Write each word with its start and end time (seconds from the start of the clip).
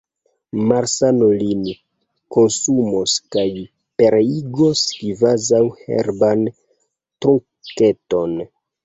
malsano 0.69 1.25
lin 1.41 1.65
konsumos 2.37 3.13
kaj 3.35 3.43
pereigos, 4.01 4.81
kvazaŭ 4.95 5.61
herban 5.83 6.43
trunketon! 6.57 8.35